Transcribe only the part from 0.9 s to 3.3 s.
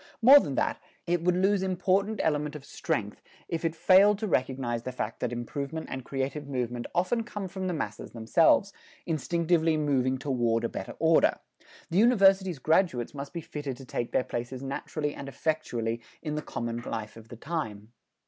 it would lose important element of strength